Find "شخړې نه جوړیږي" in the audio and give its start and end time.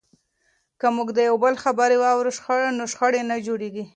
2.93-3.85